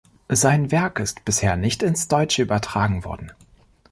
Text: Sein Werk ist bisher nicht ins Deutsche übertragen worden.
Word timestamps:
Sein 0.29 0.71
Werk 0.71 0.97
ist 0.99 1.25
bisher 1.25 1.55
nicht 1.55 1.83
ins 1.83 2.07
Deutsche 2.07 2.41
übertragen 2.41 3.05
worden. 3.05 3.31